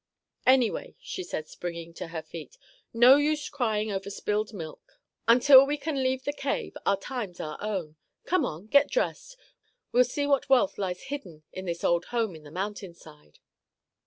"Anyway," 0.47 0.95
she 0.99 1.23
said, 1.23 1.47
springing 1.47 1.93
to 1.93 2.07
her 2.07 2.23
feet, 2.23 2.57
"no 2.91 3.17
use 3.17 3.49
crying 3.49 3.91
over 3.91 4.09
spilled 4.09 4.51
milk. 4.51 4.99
Until 5.27 5.63
we 5.63 5.77
can 5.77 6.01
leave 6.01 6.23
the 6.23 6.33
cave 6.33 6.75
our 6.87 6.97
time's 6.97 7.39
our 7.39 7.55
own. 7.61 7.97
Come 8.25 8.43
on. 8.43 8.65
Get 8.65 8.89
dressed. 8.89 9.37
We'll 9.91 10.03
see 10.05 10.25
what 10.25 10.49
wealth 10.49 10.79
lies 10.79 11.03
hidden 11.03 11.43
in 11.53 11.65
this 11.65 11.83
old 11.83 12.05
home 12.05 12.35
in 12.35 12.41
the 12.41 12.49
mountain 12.49 12.95
side." 12.95 13.37